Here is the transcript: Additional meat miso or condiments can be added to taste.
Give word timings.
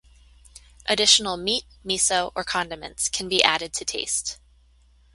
Additional 0.87 1.37
meat 1.37 1.65
miso 1.85 2.31
or 2.33 2.43
condiments 2.43 3.07
can 3.07 3.29
be 3.29 3.43
added 3.43 3.71
to 3.73 3.85
taste. 3.85 4.39